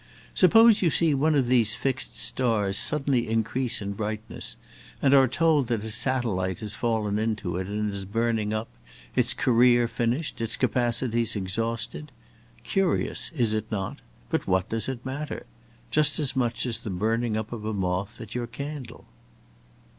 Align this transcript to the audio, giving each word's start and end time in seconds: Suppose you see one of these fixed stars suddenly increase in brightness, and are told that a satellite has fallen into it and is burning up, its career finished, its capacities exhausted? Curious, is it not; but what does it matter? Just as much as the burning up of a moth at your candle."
Suppose 0.33 0.81
you 0.81 0.89
see 0.89 1.13
one 1.13 1.35
of 1.35 1.45
these 1.45 1.75
fixed 1.75 2.17
stars 2.17 2.75
suddenly 2.75 3.29
increase 3.29 3.83
in 3.83 3.93
brightness, 3.93 4.57
and 4.99 5.13
are 5.13 5.27
told 5.27 5.67
that 5.67 5.83
a 5.83 5.91
satellite 5.91 6.61
has 6.61 6.75
fallen 6.75 7.19
into 7.19 7.55
it 7.57 7.67
and 7.67 7.87
is 7.91 8.03
burning 8.03 8.51
up, 8.51 8.67
its 9.15 9.35
career 9.35 9.87
finished, 9.87 10.41
its 10.41 10.57
capacities 10.57 11.35
exhausted? 11.35 12.11
Curious, 12.63 13.29
is 13.35 13.53
it 13.53 13.71
not; 13.71 13.99
but 14.31 14.47
what 14.47 14.69
does 14.69 14.89
it 14.89 15.05
matter? 15.05 15.45
Just 15.91 16.17
as 16.17 16.35
much 16.35 16.65
as 16.65 16.79
the 16.79 16.89
burning 16.89 17.37
up 17.37 17.53
of 17.53 17.63
a 17.63 17.71
moth 17.71 18.19
at 18.19 18.33
your 18.33 18.47
candle." 18.47 19.05